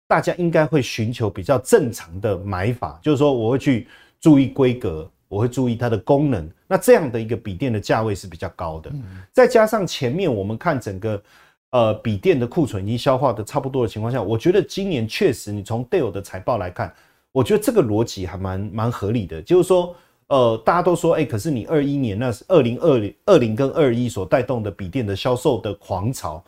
[0.09, 3.87] 大家应该会寻求比较正常的买法，就是说我会去
[4.21, 5.11] 注意规格。
[5.31, 8.91] 我会注意它的功能，那这样的一个笔电的价位是比较高的，
[9.31, 11.23] 再加上前面我们看整个
[11.71, 16.95] 呃笔电的库存已经消化的差不多的情况下，我觉得今年确实你从 Dell 的财报来看，
[17.33, 19.95] 我觉得这个逻辑还蛮蛮合理的，就是说
[20.29, 26.45] 呃大家都说哎、可是你二一年那是二零二零二零跟二一所带动的笔电的销售的狂潮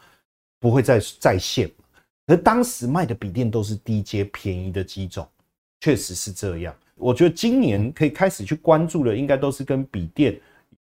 [0.60, 1.70] 不会再再现，
[2.26, 5.26] 而当时卖的笔电都是低阶便宜的机种，
[5.80, 6.74] 确实是这样。
[6.94, 10.40] 我觉得今年可以开始去关注的，应该都是跟笔电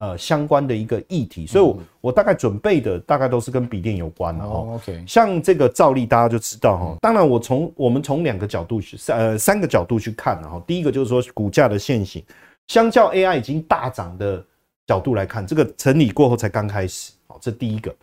[0.00, 4.72] 呃相关的一个议题，所以我，我我大概准备的大概都是跟笔电有关的哦。
[4.74, 6.96] OK，像这个照例，大家就知道哈。
[7.02, 10.60] 当然，我从我们从两个角度去三呃三个角度去看哈。
[10.66, 12.24] 第一个就是说股价的线型，
[12.68, 14.42] 相较 AI 已经大涨的
[14.86, 17.94] 角度来看，这个整理过后才刚开始，好，这第一个。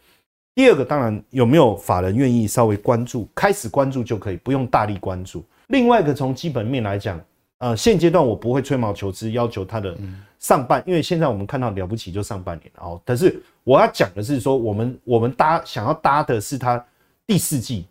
[0.53, 5.43] 第二个，当然有没有法人愿意稍微关注，开始关注就可以，不用大力关注。
[5.69, 7.19] 另外一个，从基本面来讲。
[7.59, 9.97] 呃，现阶段我不会吹毛求疵，要求它的
[10.37, 13.01] 上半，因为现在我们看到了不起就上半年哦。
[13.03, 16.85] 但是我要讲的是说，我们我们搭想要搭的是它
[17.25, 17.87] 第四季，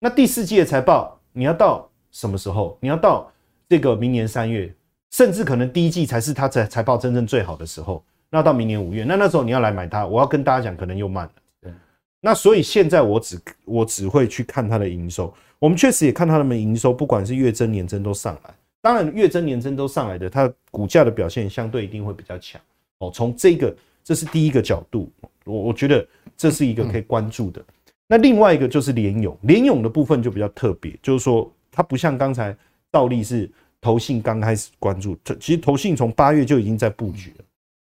[0.00, 2.76] 那第四季的财报你要到什么时候？
[2.80, 3.30] 你要到
[3.68, 4.74] 这个明年三月，
[5.12, 8.02] 甚至可能第一季才是它财财报真正最好的时候。
[8.28, 11.32] 那到明年五月，那那时候你要来买它，我要跟大家讲，可能又慢了。
[11.62, 11.72] 对，
[12.20, 18.54] 那所以现在我只我只会去看它的营收，我们确实也看它的营收，不管是月增年增都上来。
[18.82, 22.60] 当然，月增年增都上来的，它股价的表现相对一定会比较强
[22.98, 23.10] 哦。
[23.12, 25.10] 从这个，这是第一个角度，
[25.44, 27.62] 我我觉得这是一个可以关注的。
[28.08, 32.56] 那另外一个就是联咏，联咏的部分就比较特别，就是说它不像刚才
[32.90, 33.48] 倒立是
[33.80, 37.44] 投信刚开始关注，其实投信从八月就已经在布局了。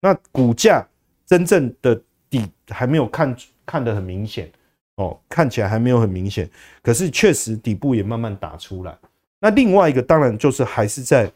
[0.01, 0.87] 那股价
[1.25, 4.51] 真正的底还没有看看得很明显
[4.97, 6.51] 哦，看起来还没有很明显，
[6.83, 8.99] 可是确实底部也慢慢打出来。
[9.43, 11.29] 那另外一个当然就是还是在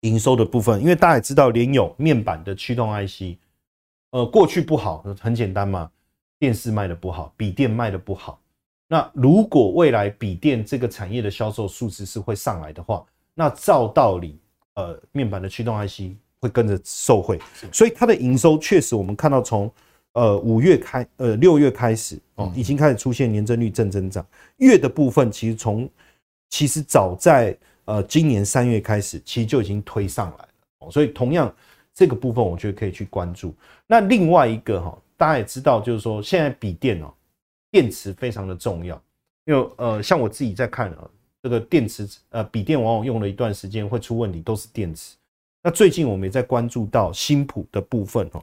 [0.00, 3.38] 营收的部分，因为大家也知道联友面板的驱动 IC，
[4.10, 5.88] 呃，过去不好，很简单嘛，
[6.40, 8.40] 电视卖的不好，笔电卖的不好。
[8.88, 14.36] 那如果未来笔电这个产业的销售数字是会上来的话，那照道理，
[14.74, 17.38] 呃，面板的驱动 IC 会跟着受惠，
[17.70, 19.70] 所以它的营收确实我们看到从
[20.14, 25.88] 呃五月开，呃六月开始哦，已经开始出现年增率正增长，月的部分其实从
[26.50, 30.44] 其实早在呃今年三月开始，其实就已经推上来
[30.80, 31.54] 了，所以同样
[31.94, 33.54] 这个部分，我觉得可以去关注。
[33.86, 37.12] 那另外一个哈，大家也知道，就是说现在笔电哦，
[37.70, 39.00] 电池非常的重要，
[39.44, 41.10] 因为呃像我自己在看啊，
[41.42, 45.16] 这个电池呃笔电往往用了一段时间会出问题，都是电池。
[45.62, 48.42] 那最近我们也在关注到新普的部分哦，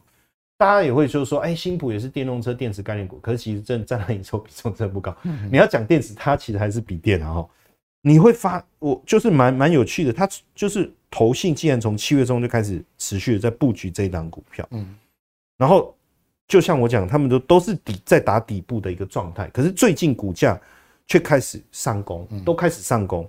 [0.58, 5.16] 大家也会就是说，哎，新普也是电动车电池概念股，可是其实真占了营收比重真的不高。
[5.50, 7.50] 你要讲电池，它其实还是笔电啊哈。
[8.08, 14.96] 你会发，我就是蛮蛮有趣的，他就是投信，竟然从七月中就开始持续的在布局这一档股票，嗯，
[15.58, 15.98] 然后
[16.48, 20.62] 就像我讲，他们都都是底在打底部的一个状态，可是最近股价
[21.08, 23.28] 却开始上攻，都开始上攻。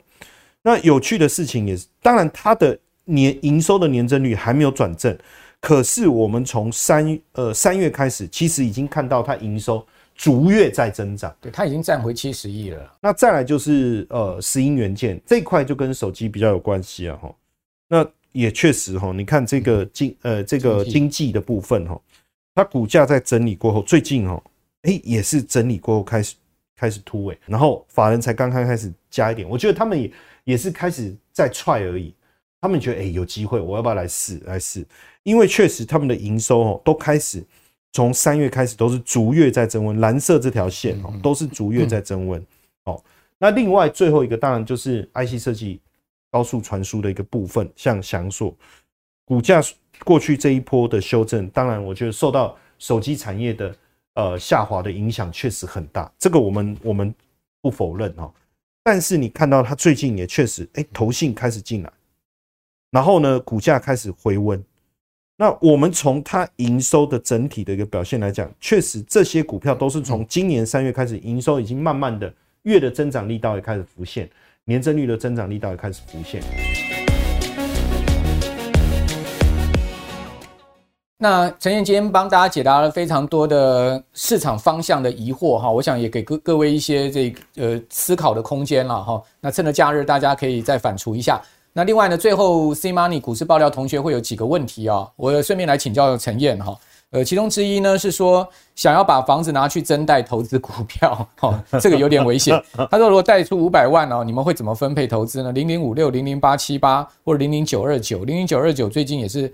[0.61, 5.17] 那有趣的事情也是，当然它的年营收的年增率还没有转正，
[5.59, 9.87] 可是我们从三呃三月开始，其实已经看到它营收
[10.17, 12.93] 逐月在增长，对，它已经站回七十亿了。
[13.03, 17.35] 那再来就是呃石英元件这一块就跟手机比较有关系啊哈。
[17.89, 22.01] 那也确实哈，你看这个经呃这个经济的部分哈，
[22.55, 24.43] 它股价在整理过后，最近哈
[24.83, 26.35] 哎也是整理过后开始
[26.77, 30.11] 开始突围，然后法人才刚刚开始加一点，我觉得他们也
[30.45, 32.15] 也是开始在踹而已，
[32.61, 34.85] 他们觉得哎有机会，我要不要来试来试？
[35.23, 37.45] 因为确实他们的营收哦都开始
[37.97, 42.47] 从三月开始都是逐月在增温，蓝色这条线哦都是逐月在增温
[42.85, 43.03] 哦。
[43.39, 45.81] 那另外最后一个当然就是 IC 设计。
[46.29, 48.55] 高速传输的一个部分，像翔硕
[49.25, 49.63] 股价
[50.05, 53.75] 过去这一波的修正，当然我觉得受到手机产业的
[54.15, 57.15] 呃下滑的影响确实很大，这个我们我们
[57.63, 58.31] 不否认哈。
[58.83, 61.91] 但是你看到它最近也确实，哎，投信开始进来，
[62.91, 64.63] 然后呢，股价开始回温。
[65.39, 72.33] 那我们从它营收的整体的一个表现来讲，确实这些股票都是从今年三月开始，营收已经慢慢的
[72.63, 74.27] 月的增长力道也开始浮现。
[74.65, 76.41] 年增率的增长力道也开始浮现。
[81.19, 89.23] 那陈燕今天帮大家解答了非常多的市场方向的疑惑哈，我想也给各各位一些这呃思考的空间了哈。
[89.39, 91.39] 那趁着假日，大家可以再反刍一下。
[91.77, 96.75] 那另外呢，最后 C Money 股市爆料同学会有几个问题啊，我顺便来请教陈燕哈。
[97.11, 102.59] 呃，其中之一呢是说想要把房子拿去增贷投资股票， 哦，这个有点危险。
[102.91, 105.53] 他说如果贷出五百万哦，你们会怎么分配投资呢？
[105.53, 109.53] 零零五六、零零八七八或者零零九二九、零零九二九最近也是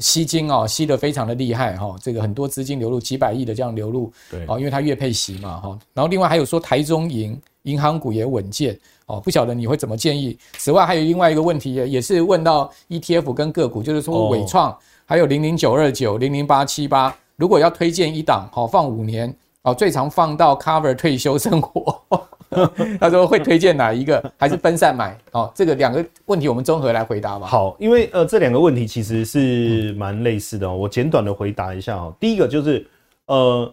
[0.00, 1.94] 吸金哦，吸得非常的厉害哈。
[2.02, 5.78] 这个很多资金流入几百亿的这样流入，对，哦，因为它月配息嘛哈。
[5.94, 8.76] 然后另外还有说台中银银行股也稳健
[9.06, 10.38] 哦，不晓得你会怎么建议？
[10.58, 14.76] 此外还有另外一个问题也也是问到 ETF 跟个股，就是说伟创。
[15.04, 22.00] 还有零零九二九、零零八七八，如果要推荐一档，好放五年，哦，最长放到 cover 退休生活，
[22.98, 24.32] 他说会推荐哪一个？
[24.38, 25.14] 还是分散买？
[25.32, 27.46] 哦，这个两个问题我们综合来回答吧。
[27.46, 32.14] 好，因为呃这两个问题其实是蛮类似的哦，我简短的回答一下哦。
[32.18, 32.86] 第一个就是
[33.26, 33.70] 呃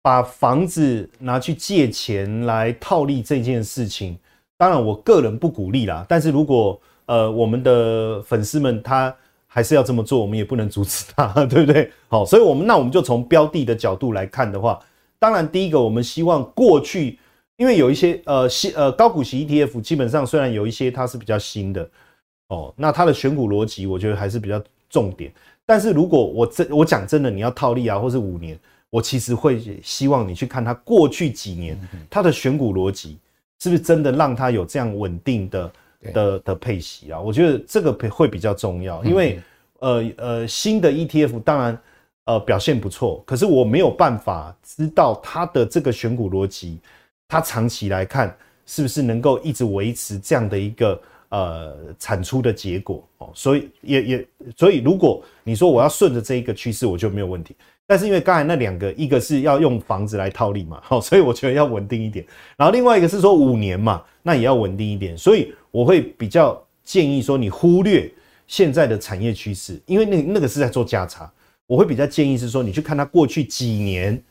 [0.00, 4.18] 把房子拿去借钱来套利这件事情，
[4.62, 6.06] 当然我个人不鼓励啦。
[6.08, 9.14] 但是如果呃我们的粉丝们他。
[9.54, 11.90] 还是要这么做，我们也不能阻止他， 对不对？
[12.08, 14.80] 好，所以我们那我们就从标的的角度来看的话，
[15.18, 17.18] 当然第一个我们希望过去，
[17.58, 21.86] 因为有一些呃新呃高股息 ETF，基本上虽然有一些它是比较新的
[22.48, 24.58] 哦，那它的选股逻辑我觉得还是比较
[24.88, 25.30] 重点。
[25.66, 28.58] 但是如果我真我讲真的，你要套利啊，或是五年，
[28.88, 33.18] 我其实会希望你去看它过去几年它的选股逻辑
[33.62, 35.72] 是不是真的让它有这样稳定的。
[36.12, 39.40] 的的配息啊，我觉得这个会比较重要，因为
[39.78, 41.78] 呃呃新的 ETF 当然
[42.24, 46.80] 呃表现不错，可是我没有办法知道它的这个选股逻辑，
[47.28, 48.36] 它长期来看
[48.66, 57.54] 是不是能够一直维持这样的一个呃产出的结果哦，所以也也所以如果你说我要顺着这一个趋势，我就没有问题。
[57.86, 62.24] 但是因为刚才那两个，一个是要用房子来套利嘛，好， 所以我觉得要稳定一点。
[62.56, 65.18] 然后另外一个是说五年嘛，那也要稳定一点。
[65.18, 68.10] 所以我会比较建议说，你忽略
[68.46, 71.30] 现在的产业趋势，因为那那个是在做价差。
[71.66, 74.22] 我会比较建议是说，你去看它过去几年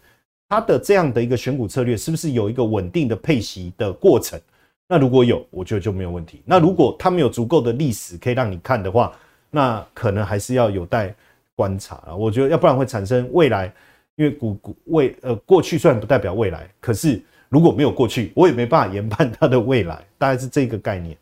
[0.50, 4.40] 它的这样的一个选股策略，是不是有一个稳定的配息的过程？
[4.88, 6.42] 那如果有，我觉得就没有问题。
[6.46, 9.14] 那如果它没有足够的历史可以让你看的话，
[9.50, 11.14] 那可能还是要有待。
[11.56, 13.72] 观察啊，我觉得要不然会产生未来，
[14.16, 21.18] 因为股股未呃过去虽然不代表未来，可是如果没有过去，我也没办法研判它的未来，大概是这个概念。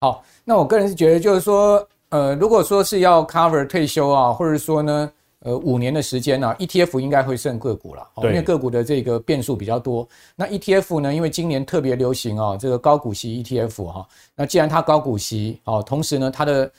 [0.00, 10.06] 好，那我个人是觉得就是说，呃，如果说是要 cover 退休啊，或者说呢，呃，五年的时间呢，啊，ETF 应该会胜个股了，因为个股的这个变数比较多。
[10.36, 16.70] 那 ETF 呢，因为今年特别流行啊，这个高股息 ETF 哈，那既然它高股息哦，同时呢，它的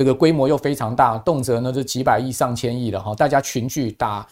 [0.00, 3.14] 这个规模又非常大，动辄呢就几百亿、上千亿了哈。
[3.14, 4.26] 大家群聚打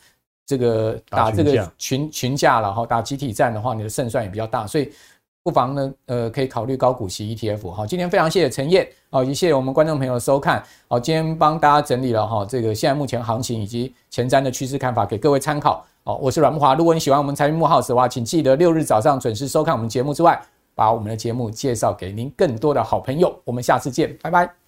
[0.46, 4.90] 这个打这个群群架了哈，打集体战的话，你的胜算也比较大，所以
[5.42, 7.86] 不妨呢呃可以考虑高股息 ETF 哈。
[7.86, 10.64] 今天非常谢谢陈燕啊，也谢谢我们观众朋友的收看。
[10.88, 15.84] 好，今天帮大家整理了哈这个现在目前行情以及前瞻的趋势看法，给各位参考。
[16.02, 16.74] 好，我是阮木华。
[16.74, 20.40] 如果你喜欢我们财经慕 House 的话，请记得六日早上准时收看我们节目之外，
[20.74, 23.38] 把我们的节目介绍给您更多的好朋友。
[23.44, 24.67] 我们下次见，拜拜。